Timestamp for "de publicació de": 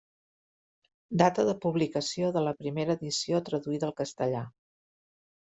1.49-2.43